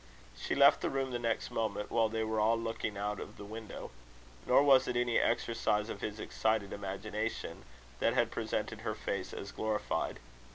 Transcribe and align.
She 0.35 0.55
left 0.55 0.81
the 0.81 0.89
room 0.89 1.11
the 1.11 1.19
next 1.19 1.51
moment, 1.51 1.91
while 1.91 2.09
they 2.09 2.23
were 2.23 2.39
all 2.39 2.57
looking 2.57 2.97
out 2.97 3.19
of 3.19 3.37
the 3.37 3.45
window. 3.45 3.91
Nor 4.47 4.63
was 4.63 4.87
it 4.87 4.95
any 4.95 5.19
exercise 5.19 5.89
of 5.89 6.01
his 6.01 6.19
excited 6.19 6.73
imagination 6.73 7.65
that 7.99 8.15
had 8.15 8.31
presented 8.31 8.79
her 8.81 8.95
face 8.95 9.31
as 9.31 9.51
glorified. 9.51 10.19